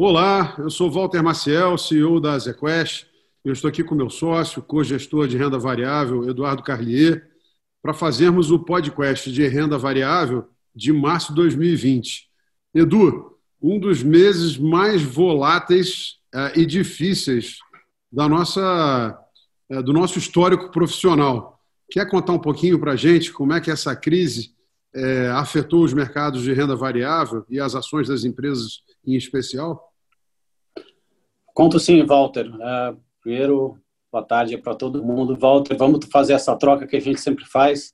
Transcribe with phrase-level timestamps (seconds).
[0.00, 3.08] Olá, eu sou Walter Maciel, CEO da ZQuest.
[3.44, 7.28] Eu estou aqui com meu sócio, co-gestor de renda variável, Eduardo Carlier,
[7.82, 12.28] para fazermos o podcast de renda variável de março de 2020.
[12.72, 17.58] Edu, um dos meses mais voláteis uh, e difíceis
[18.12, 19.18] da nossa,
[19.68, 21.60] uh, do nosso histórico profissional.
[21.90, 24.54] Quer contar um pouquinho para a gente como é que essa crise
[24.94, 29.87] uh, afetou os mercados de renda variável e as ações das empresas em especial?
[31.58, 32.48] Conto sim, Walter.
[32.54, 33.76] Uh, primeiro,
[34.12, 35.34] boa tarde para todo mundo.
[35.34, 37.92] Walter, vamos fazer essa troca que a gente sempre faz.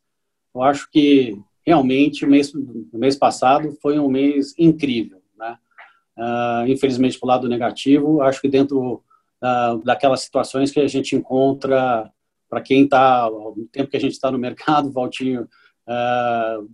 [0.55, 5.23] Eu acho que realmente o mês, o mês passado foi um mês incrível.
[5.39, 5.57] Né?
[6.15, 9.03] Uh, infelizmente, para o lado negativo, acho que dentro
[9.43, 12.13] uh, daquelas situações que a gente encontra,
[12.51, 15.49] para quem está, o tempo que a gente está no mercado, Valtinho,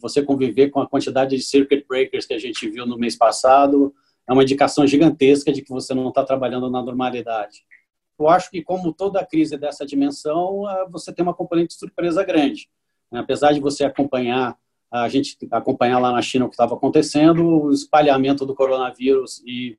[0.01, 3.95] você conviver com a quantidade de circuit breakers que a gente viu no mês passado,
[4.31, 7.65] é uma indicação gigantesca de que você não está trabalhando na normalidade.
[8.17, 12.23] Eu acho que, como toda crise dessa dimensão, ah, você tem uma componente de surpresa
[12.23, 12.71] grande.
[13.11, 14.57] Apesar de você acompanhar,
[14.89, 19.77] a gente acompanhar lá na China o que estava acontecendo, o espalhamento do coronavírus e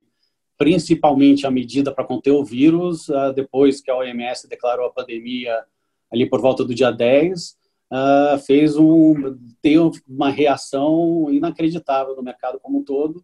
[0.57, 5.63] principalmente a medida para conter o vírus, ah, depois que a OMS declarou a pandemia
[6.11, 7.55] ali por volta do dia 10,
[7.89, 9.15] ah, fez um,
[9.61, 13.23] ter uma reação inacreditável no mercado como um todo,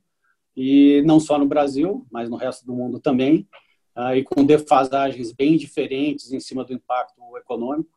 [0.58, 3.47] e não só no Brasil, mas no resto do mundo também,
[3.95, 7.91] uh, e com defasagens bem diferentes em cima do impacto econômico.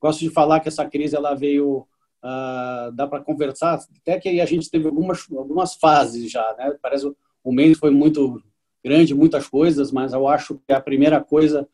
[0.00, 1.86] Gosto de falar que essa crise ela veio,
[2.24, 6.74] uh, dá para conversar, até que a gente teve algumas, algumas fases já, né?
[6.80, 7.12] Parece
[7.44, 8.42] o mês foi muito
[8.82, 11.68] grande, muitas coisas, mas eu acho que a primeira coisa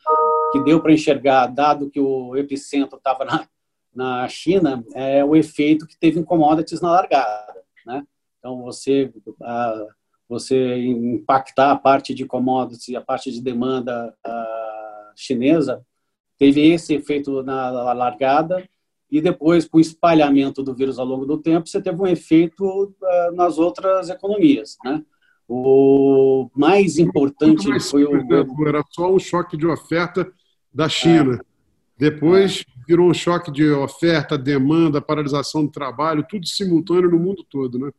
[0.50, 3.48] que deu para enxergar, dado que o epicentro estava na,
[3.94, 8.04] na China, é o efeito que teve em commodities na largada, né?
[8.40, 9.12] Então, você...
[9.40, 10.01] Uh,
[10.32, 15.84] você impactar a parte de commodities, a parte de demanda uh, chinesa,
[16.38, 18.66] teve esse efeito na, largada
[19.10, 22.64] e depois, com o espalhamento do vírus ao longo do tempo, você teve um efeito
[22.64, 25.02] uh, nas outras economias, né?
[25.46, 28.12] O mais importante mais foi o...
[28.12, 28.46] Né?
[28.66, 30.32] Era só um choque de oferta
[30.72, 31.34] da China.
[31.34, 31.38] É.
[31.98, 32.80] Depois é.
[32.88, 37.92] virou um choque de oferta, demanda, paralisação do trabalho, tudo simultâneo no mundo todo, né?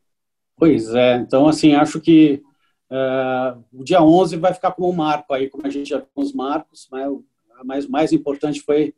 [0.58, 2.41] Pois é, então, assim, acho que
[2.90, 6.08] uh, o dia 11 vai ficar como um marco aí, como a gente já viu
[6.16, 7.24] os marcos, mas o
[7.64, 8.94] mais, mais importante foi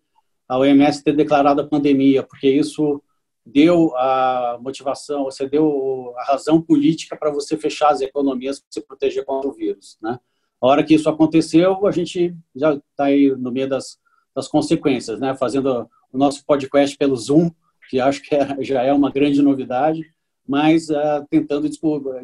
[0.48, 3.02] a OMS ter declarado a pandemia, porque isso
[3.46, 8.82] deu a motivação, você deu a razão política para você fechar as economias para se
[8.82, 10.20] proteger contra o vírus, né?
[10.62, 14.00] A hora que isso aconteceu, a gente já está aí no meio das,
[14.36, 15.36] das consequências, né?
[15.36, 17.52] Fazendo o nosso podcast pelo Zoom,
[17.90, 20.12] que acho que é, já é uma grande novidade,
[20.48, 21.70] mas uh, tentando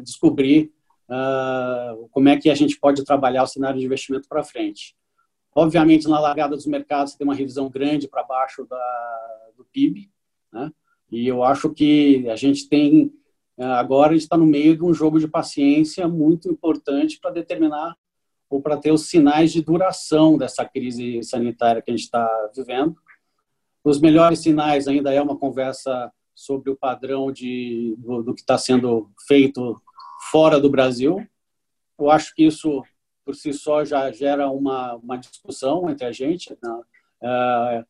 [0.02, 0.72] descobrir
[1.08, 4.94] uh, como é que a gente pode trabalhar o cenário de investimento para frente.
[5.54, 10.10] Obviamente, na largada dos mercados, tem uma revisão grande para baixo da, do PIB,
[10.52, 10.70] né?
[11.10, 13.12] e eu acho que a gente tem,
[13.58, 17.96] uh, agora, está no meio de um jogo de paciência muito importante para determinar
[18.48, 22.94] ou para ter os sinais de duração dessa crise sanitária que a gente está vivendo.
[23.82, 28.58] Os melhores sinais ainda é uma conversa sobre o padrão de, do, do que está
[28.58, 29.80] sendo feito
[30.32, 31.24] fora do Brasil.
[31.96, 32.82] Eu acho que isso,
[33.24, 36.50] por si só, já gera uma, uma discussão entre a gente.
[36.60, 36.80] Né?
[37.22, 37.84] É,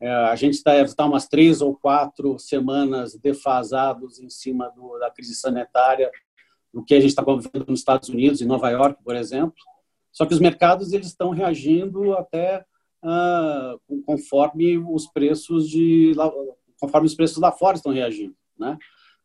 [0.00, 5.10] é, a gente está tá umas três ou quatro semanas defasados em cima do, da
[5.10, 6.10] crise sanitária,
[6.74, 9.56] do que a gente está vivendo nos Estados Unidos, em Nova York, por exemplo.
[10.12, 12.66] Só que os mercados eles estão reagindo até
[13.02, 16.12] ah, conforme os preços de
[16.84, 18.76] conforme os preços lá fora estão reagindo, né?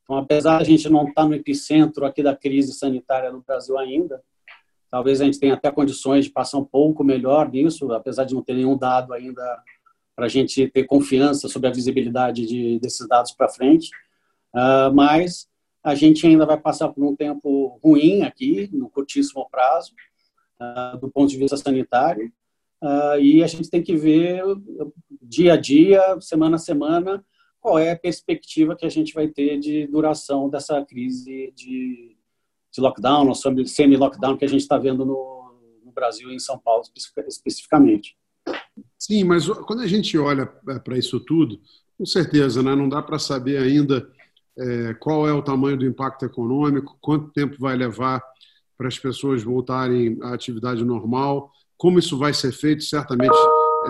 [0.04, 3.78] Então, apesar de a gente não estar no epicentro aqui da crise sanitária no Brasil
[3.78, 4.24] ainda,
[4.90, 8.42] talvez a gente tenha até condições de passar um pouco melhor nisso, apesar de não
[8.42, 9.44] ter nenhum dado ainda
[10.16, 13.90] para a gente ter confiança sobre a visibilidade de, desses dados para frente.
[14.54, 15.48] Uh, mas
[15.84, 19.94] a gente ainda vai passar por um tempo ruim aqui, no curtíssimo prazo,
[20.60, 22.32] uh, do ponto de vista sanitário,
[22.82, 24.42] uh, e a gente tem que ver
[25.22, 27.24] dia a dia, semana a semana,
[27.60, 32.16] qual é a perspectiva que a gente vai ter de duração dessa crise de,
[32.72, 35.54] de lockdown, semi-lockdown que a gente está vendo no,
[35.84, 36.84] no Brasil e em São Paulo
[37.28, 38.18] especificamente.
[38.98, 41.60] Sim, mas quando a gente olha para isso tudo,
[41.98, 44.10] com certeza, né, não dá para saber ainda
[44.58, 48.24] é, qual é o tamanho do impacto econômico, quanto tempo vai levar
[48.78, 53.36] para as pessoas voltarem à atividade normal, como isso vai ser feito, certamente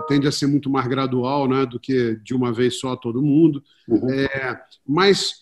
[0.07, 3.63] tende a ser muito mais gradual né, do que de uma vez só todo mundo.
[3.87, 4.09] Uhum.
[4.09, 5.41] É, mas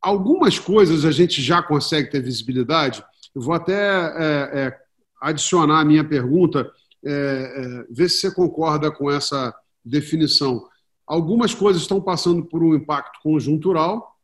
[0.00, 3.04] algumas coisas a gente já consegue ter visibilidade.
[3.34, 4.78] Eu vou até é, é,
[5.20, 6.70] adicionar a minha pergunta,
[7.04, 9.54] é, é, ver se você concorda com essa
[9.84, 10.68] definição.
[11.06, 14.14] Algumas coisas estão passando por um impacto conjuntural,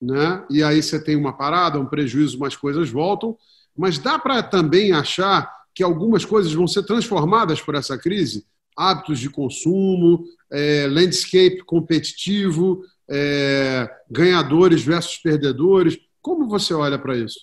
[0.00, 0.44] né?
[0.48, 3.36] e aí você tem uma parada, um prejuízo, mas coisas voltam.
[3.76, 8.44] Mas dá para também achar que algumas coisas vão ser transformadas por essa crise?
[8.78, 15.98] Hábitos de consumo, é, landscape competitivo, é, ganhadores versus perdedores.
[16.22, 17.40] Como você olha para isso?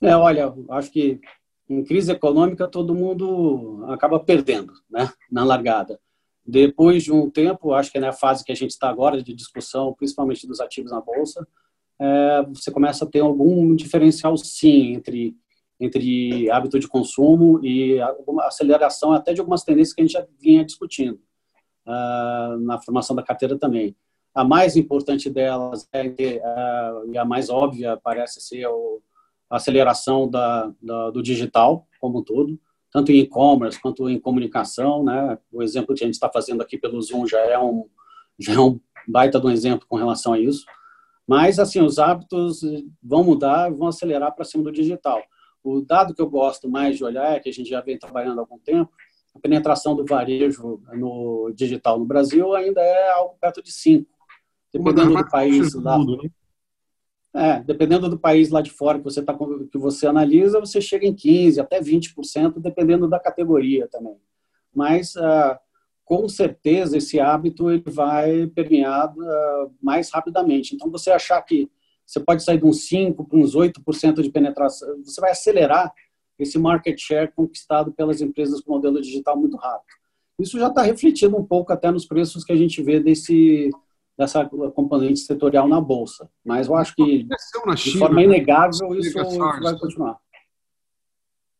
[0.00, 1.20] É, olha, acho que
[1.68, 5.98] em crise econômica todo mundo acaba perdendo, né, na largada.
[6.46, 9.32] Depois de um tempo, acho que é na fase que a gente está agora de
[9.32, 11.46] discussão, principalmente dos ativos na bolsa,
[11.98, 15.34] é, você começa a ter algum diferencial, sim, entre
[15.84, 17.98] entre hábito de consumo e
[18.40, 21.20] aceleração até de algumas tendências que a gente já vinha discutindo
[21.86, 23.96] uh, na formação da carteira também.
[24.34, 29.00] A mais importante delas é, uh, e a mais óbvia parece ser o,
[29.48, 32.58] a aceleração da, da, do digital como um todo,
[32.90, 35.38] tanto em e-commerce quanto em comunicação, né?
[35.52, 37.86] O exemplo que a gente está fazendo aqui pelo Zoom já é um
[38.38, 40.64] já é um baita de um exemplo com relação a isso.
[41.26, 42.60] Mas assim, os hábitos
[43.02, 45.22] vão mudar, vão acelerar para cima do digital.
[45.64, 48.38] O dado que eu gosto mais de olhar, é que a gente já vem trabalhando
[48.38, 48.92] há algum tempo,
[49.34, 54.08] a penetração do varejo no digital no Brasil ainda é algo perto de 5.
[54.72, 55.98] Dependendo do país lá.
[55.98, 56.30] Né?
[57.34, 59.36] É, dependendo do país lá de fora que você tá,
[59.72, 64.16] que você analisa, você chega em 15 até 20%, dependendo da categoria também.
[64.72, 65.58] Mas ah,
[66.04, 70.76] com certeza esse hábito ele vai permear ah, mais rapidamente.
[70.76, 71.68] Então você achar que
[72.06, 75.92] você pode sair de uns 5 para uns 8% de penetração, você vai acelerar
[76.38, 79.94] esse market share conquistado pelas empresas com modelo digital muito rápido.
[80.38, 83.70] Isso já está refletido um pouco até nos preços que a gente vê desse
[84.16, 86.30] dessa componente setorial na bolsa.
[86.44, 88.24] Mas eu acho que, China, de forma né?
[88.24, 90.18] inegável, isso, isso vai continuar.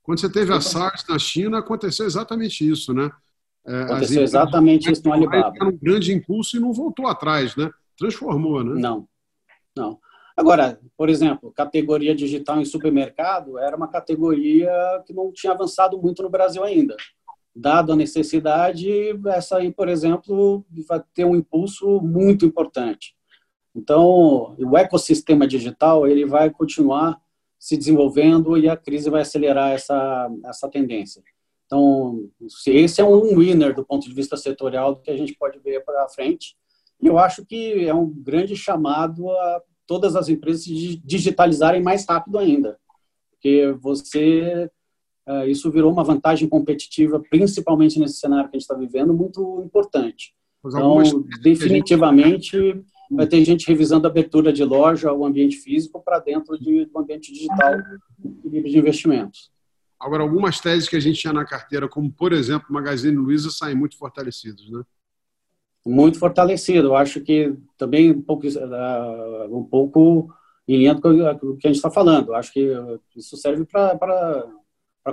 [0.04, 3.10] Quando você teve a SARS na China, aconteceu exatamente isso, né?
[3.66, 5.52] É, aconteceu exatamente isso no Alibaba.
[5.64, 7.70] um grande impulso e não voltou atrás, né?
[7.98, 8.80] Transformou, né?
[8.80, 9.08] Não,
[9.74, 9.98] não.
[10.36, 14.70] Agora, por exemplo, categoria digital em supermercado era uma categoria
[15.06, 16.96] que não tinha avançado muito no Brasil ainda
[17.54, 18.90] dado a necessidade,
[19.28, 23.14] essa aí, por exemplo, vai ter um impulso muito importante.
[23.74, 27.20] Então, o ecossistema digital ele vai continuar
[27.58, 31.22] se desenvolvendo e a crise vai acelerar essa, essa tendência.
[31.66, 32.28] Então,
[32.66, 35.82] esse é um winner do ponto de vista setorial do que a gente pode ver
[35.84, 36.56] para frente.
[37.00, 42.06] E eu acho que é um grande chamado a todas as empresas se digitalizarem mais
[42.06, 42.78] rápido ainda.
[43.30, 44.70] Porque você
[45.26, 49.62] é, isso virou uma vantagem competitiva, principalmente nesse cenário que a gente está vivendo, muito
[49.64, 50.34] importante.
[50.64, 51.02] Então,
[51.42, 52.84] definitivamente, gente...
[53.10, 57.00] vai ter gente revisando a abertura de loja, o ambiente físico, para dentro de um
[57.00, 57.76] ambiente digital
[58.18, 59.50] de investimentos.
[59.98, 63.74] Agora, algumas teses que a gente tinha na carteira, como, por exemplo, Magazine Luiza, saem
[63.74, 64.82] muito fortalecidos, né?
[65.86, 66.88] Muito fortalecido.
[66.88, 70.32] Eu acho que também um pouco, uh, um pouco
[70.66, 72.28] em linha com o que a gente está falando.
[72.28, 72.72] Eu acho que
[73.14, 74.48] isso serve para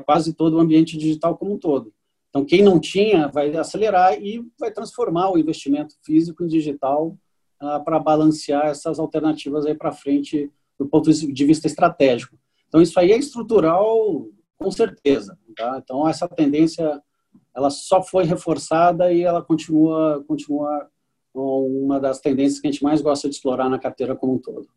[0.05, 1.93] quase todo o ambiente digital como um todo.
[2.29, 7.17] Então, quem não tinha vai acelerar e vai transformar o investimento físico em digital
[7.59, 12.37] ah, para balancear essas alternativas aí para frente do ponto de vista estratégico.
[12.69, 15.37] Então, isso aí é estrutural, com certeza.
[15.57, 15.81] Tá?
[15.83, 17.01] Então, essa tendência
[17.55, 20.87] ela só foi reforçada e ela continua, continua
[21.33, 24.67] uma das tendências que a gente mais gosta de explorar na carteira como um todo.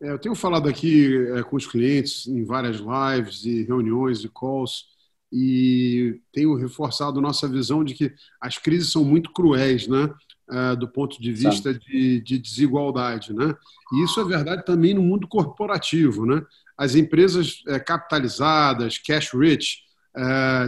[0.00, 4.28] É, eu tenho falado aqui é, com os clientes em várias lives e reuniões e
[4.28, 4.86] calls
[5.32, 10.12] e tenho reforçado nossa visão de que as crises são muito cruéis, né?
[10.50, 13.54] É, do ponto de vista de, de, desigualdade, né?
[13.94, 16.42] E isso é verdade também no mundo corporativo, né?
[16.76, 19.78] As empresas é, capitalizadas, cash rich,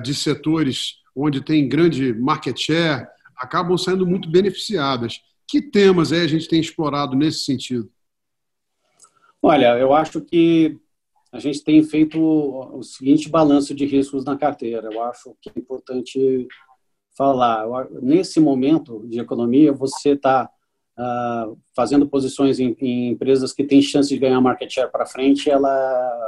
[0.02, 5.22] de setores onde tem grande market share, acabam sendo muito beneficiadas.
[5.48, 7.90] Que temas aí a gente tem explorado nesse sentido?
[9.40, 10.76] Olha, eu acho que
[11.32, 14.88] a gente tem feito o seguinte balanço de riscos na carteira.
[14.92, 16.48] Eu acho que é importante
[17.16, 17.66] falar.
[18.02, 23.80] Nesse momento de economia, você está uh, ah, fazendo posições em, em, empresas que têm
[23.80, 25.70] chance de ganhar market share para frente, ela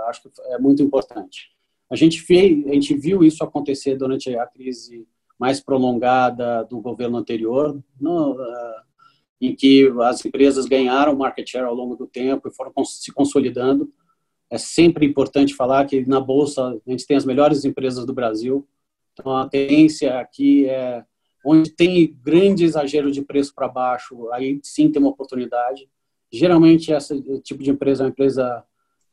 [0.08, 1.50] acho que é muito importante.
[1.90, 5.07] A gente, fez, a gente viu isso acontecer durante a crise
[5.38, 7.80] mais prolongada do governo anterior.
[8.00, 8.88] No, uh,
[9.40, 13.92] em que as empresas ganharam market share ao longo do tempo e foram se consolidando.
[14.50, 18.66] É sempre importante falar que na bolsa a gente tem as melhores empresas do Brasil.
[19.12, 21.04] Então a tendência aqui é
[21.45, 25.88] onde tem grande exagero de preço para baixo, aí sim tem uma oportunidade.
[26.33, 28.64] Geralmente esse tipo de empresa é uma empresa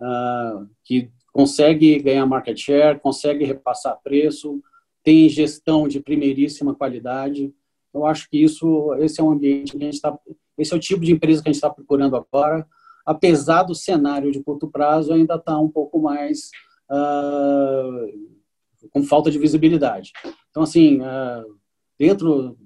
[0.01, 4.63] uh, que consegue ganhar market share, consegue repassar preço,
[5.03, 7.53] tem gestão de primeiríssima qualidade.
[7.93, 10.17] Eu acho que isso, esse é um ambiente que a gente está,
[10.57, 12.65] esse é o tipo de empresa que a gente está procurando agora,
[13.05, 16.51] apesar do cenário de curto prazo ainda está um pouco mais
[16.89, 20.13] uh, com falta de visibilidade.
[20.51, 21.57] Então, assim, uh,
[21.99, 22.57] dentro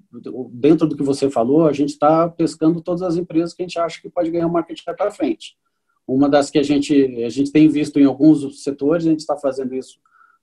[0.52, 3.80] dentro do que você falou, a gente está pescando todas as empresas que a gente
[3.80, 5.58] acha que pode ganhar market share para frente.
[6.10, 9.38] Uma das que a gente a gente tem visto em alguns setores, a gente está
[9.38, 10.00] fazendo isso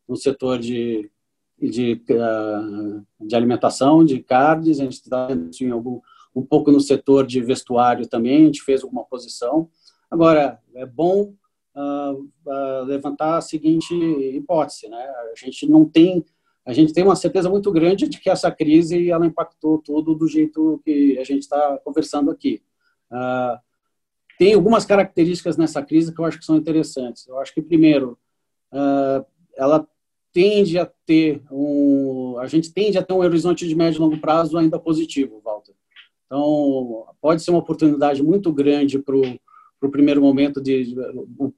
[0.09, 1.11] no setor de
[1.59, 5.29] de, uh, de alimentação, de carnes, a gente está
[5.61, 6.01] em algum
[6.35, 9.71] um pouco no setor de vestuário também, a gente fez alguma posição.
[10.11, 11.33] Agora, é bom
[11.75, 15.03] uh, uh, levantar a seguinte hipótese, né?
[15.33, 16.25] A gente não tem
[16.65, 20.27] a gente tem uma certeza muito grande de que essa crise ela impactou tudo do
[20.27, 22.61] jeito que a gente está conversando aqui.
[23.11, 23.57] Uh,
[24.39, 27.27] tem algumas características nessa crise que eu acho que são interessantes.
[27.27, 28.19] Eu acho que primeiro,
[28.73, 29.25] uh,
[29.57, 29.87] ela
[30.33, 34.21] tende a ter um, a gente tende a ter um horizonte de médio e longo
[34.21, 35.73] prazo ainda positivo, Walter.
[36.27, 40.95] Então, pode ser uma oportunidade muito grande para o primeiro momento de
[41.39, 41.53] o,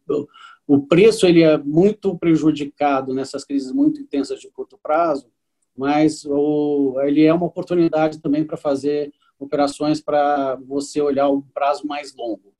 [0.66, 5.28] o preço ele é muito prejudicado nessas crises muito intensas de curto prazo,
[5.76, 11.86] mas o, ele é uma oportunidade também para fazer operações para você olhar o prazo
[11.86, 12.52] mais longo.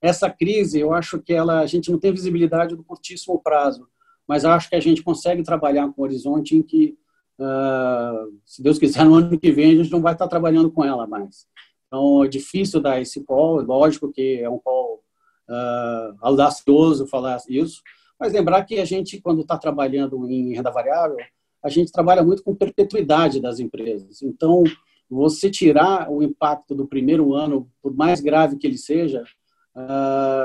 [0.00, 3.88] Essa crise, eu acho que ela, a gente não tem visibilidade do curtíssimo prazo,
[4.26, 6.96] mas acho que a gente consegue trabalhar com um horizonte em que,
[7.38, 10.84] uh, se Deus quiser, no ano que vem a gente não vai estar trabalhando com
[10.84, 11.46] ela mais.
[11.86, 15.02] Então, é difícil dar esse call, lógico que é um call
[15.48, 17.80] uh, audacioso falar isso,
[18.18, 21.18] mas lembrar que a gente, quando está trabalhando em renda variável,
[21.62, 24.22] a gente trabalha muito com perpetuidade das empresas.
[24.22, 24.64] Então,
[25.08, 29.24] você tirar o impacto do primeiro ano, por mais grave que ele seja,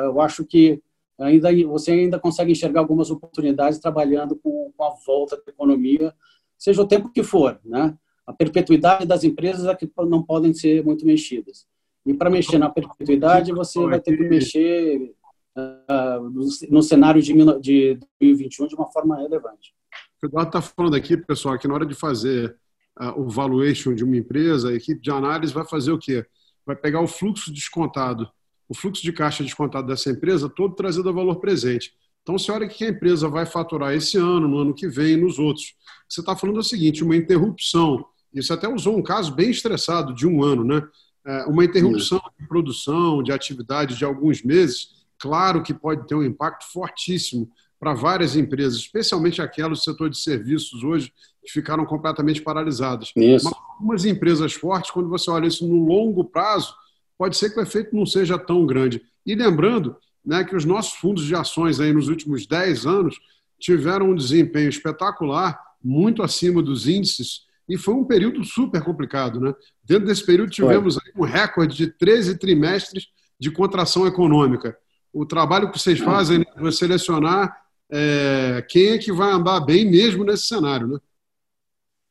[0.05, 0.81] eu acho que
[1.19, 6.13] ainda você ainda consegue enxergar algumas oportunidades trabalhando com, a volta da economia,
[6.57, 7.95] seja o tempo que for, né?
[8.25, 11.65] A perpetuidade das empresas é que não podem ser muito mexidas.
[12.05, 15.13] E para mexer na perpetuidade, você vai ter que mexer
[15.55, 16.29] uh,
[16.69, 19.73] no, cenário de, de 2021 de uma forma relevante.
[20.21, 22.55] O Eduardo está falando aqui, pessoal, que na hora de fazer
[22.99, 26.25] uh, o valuation de uma empresa, a equipe de análise vai fazer o quê?
[26.65, 28.29] Vai pegar o fluxo descontado,
[28.71, 31.93] o fluxo de caixa descontado dessa empresa, todo trazido a valor presente.
[32.21, 35.37] Então, você olha que a empresa vai faturar esse ano, no ano que vem, nos
[35.37, 35.75] outros.
[36.07, 38.05] Você está falando o seguinte: uma interrupção.
[38.33, 40.81] Isso até usou um caso bem estressado de um ano, né?
[41.27, 44.87] É, uma interrupção de produção, de atividade de alguns meses,
[45.19, 50.17] claro que pode ter um impacto fortíssimo para várias empresas, especialmente aquelas do setor de
[50.17, 51.11] serviços hoje
[51.43, 53.11] que ficaram completamente paralisadas.
[53.17, 53.45] Isso.
[53.45, 56.73] Mas algumas empresas fortes, quando você olha isso no longo prazo,
[57.21, 58.99] pode ser que o efeito não seja tão grande.
[59.23, 63.15] E lembrando né, que os nossos fundos de ações aí nos últimos 10 anos
[63.59, 69.39] tiveram um desempenho espetacular, muito acima dos índices e foi um período super complicado.
[69.39, 69.53] Né?
[69.83, 73.09] Dentro desse período, tivemos um recorde de 13 trimestres
[73.39, 74.75] de contração econômica.
[75.13, 77.55] O trabalho que vocês fazem é selecionar
[77.87, 80.99] é, quem é que vai andar bem mesmo nesse cenário.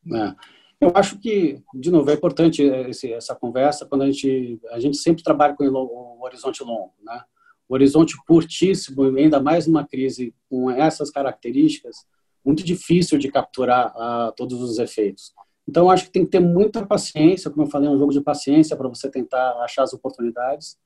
[0.05, 0.29] Né?
[0.29, 0.60] É.
[0.81, 4.97] Eu acho que, de novo, é importante esse, essa conversa quando a gente, a gente
[4.97, 6.91] sempre trabalha com o horizonte longo.
[7.03, 7.23] Né?
[7.69, 11.97] O horizonte curtíssimo, ainda mais numa crise com essas características,
[12.43, 15.31] muito difícil de capturar uh, todos os efeitos.
[15.69, 18.19] Então, acho que tem que ter muita paciência, como eu falei, é um jogo de
[18.19, 20.79] paciência para você tentar achar as oportunidades.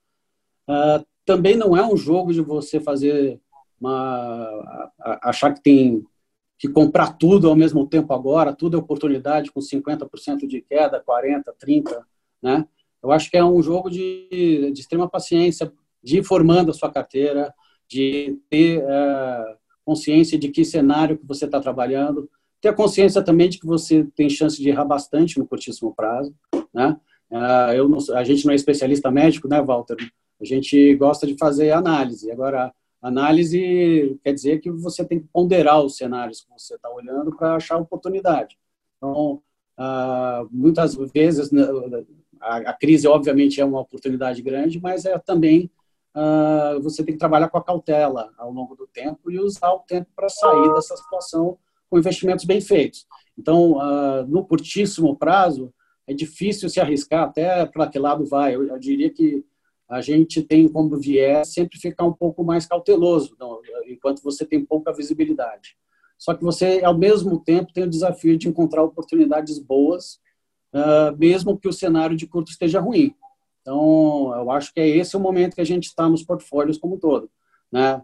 [0.67, 3.39] Uh, também não é um jogo de você fazer
[3.79, 4.91] uma
[5.23, 6.03] achar que tem
[6.57, 11.53] que comprar tudo ao mesmo tempo agora, tudo é oportunidade com 50% de queda, 40,
[11.59, 12.05] 30,
[12.41, 12.65] né?
[13.03, 15.71] Eu acho que é um jogo de, de extrema paciência,
[16.03, 17.53] de ir formando a sua carteira,
[17.87, 23.47] de ter uh, consciência de que cenário que você está trabalhando, ter a consciência também
[23.47, 26.33] de que você tem chance de errar bastante no curtíssimo prazo,
[26.73, 26.97] né?
[27.31, 29.97] Ah, eu não, a gente não é especialista médico, né, Walter?
[30.39, 32.31] A gente gosta de fazer análise.
[32.31, 32.73] Agora,
[33.07, 37.55] análise quer dizer que você tem que ponderar os cenários que você está olhando para
[37.55, 38.57] achar oportunidade.
[38.97, 39.41] Então,
[39.77, 41.63] ah, muitas vezes né,
[42.39, 45.69] a crise, obviamente, é uma oportunidade grande, mas é também
[46.13, 49.79] ah, você tem que trabalhar com a cautela ao longo do tempo e usar o
[49.79, 51.57] tempo para sair dessa situação
[51.89, 53.05] com investimentos bem feitos.
[53.37, 55.73] Então, uh, no curtíssimo prazo,
[56.07, 58.55] é difícil se arriscar até para que lado vai.
[58.55, 59.43] Eu, diria que
[59.87, 63.35] a gente tem como viés sempre ficar um pouco mais cauteloso,
[63.87, 65.77] enquanto você tem pouca visibilidade.
[66.17, 70.19] Só que você, ao mesmo tempo, tem o desafio de encontrar oportunidades boas,
[70.73, 73.13] uh, mesmo que o cenário de curto esteja ruim.
[73.61, 76.95] Então, eu acho que é esse o momento que a gente está nos portfólios como
[76.95, 77.29] um todo.
[77.71, 78.01] Né?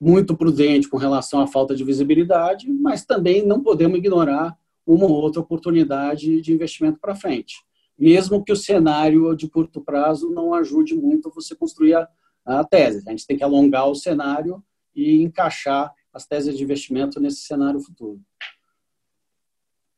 [0.00, 4.56] muito prudente com relação à falta de visibilidade, mas também não podemos ignorar
[4.86, 7.56] uma ou outra oportunidade de investimento para frente,
[7.98, 12.08] mesmo que o cenário de curto prazo não ajude muito você construir a,
[12.46, 13.02] a tese.
[13.06, 14.62] A gente tem que alongar o cenário
[14.94, 18.20] e encaixar as teses de investimento nesse cenário futuro.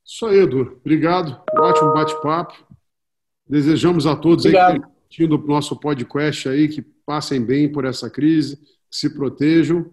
[0.05, 0.79] Isso aí, Edu.
[0.81, 1.41] Obrigado.
[1.55, 2.67] ótimo bate-papo.
[3.47, 4.73] Desejamos a todos Obrigado.
[4.73, 9.13] aí que estão o nosso podcast aí que passem bem por essa crise, que se
[9.13, 9.93] protejam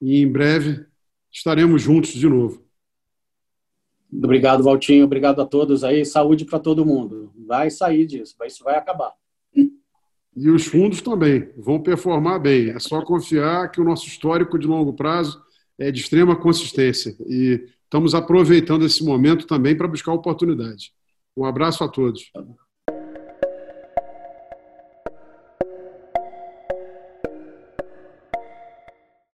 [0.00, 0.86] e em breve
[1.32, 2.67] estaremos juntos de novo.
[4.12, 5.04] Obrigado, Valtinho.
[5.04, 6.04] Obrigado a todos aí.
[6.04, 7.32] Saúde para todo mundo.
[7.46, 8.34] Vai sair disso.
[8.44, 9.12] Isso vai acabar.
[9.54, 12.70] E os fundos também vão performar bem.
[12.70, 15.42] É só confiar que o nosso histórico de longo prazo
[15.76, 17.16] é de extrema consistência.
[17.26, 20.92] E estamos aproveitando esse momento também para buscar oportunidade.
[21.36, 22.30] Um abraço a todos.